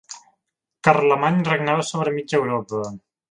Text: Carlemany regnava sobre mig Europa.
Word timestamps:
Carlemany 0.87 1.37
regnava 1.49 1.85
sobre 1.91 2.17
mig 2.17 2.35
Europa. 2.41 2.81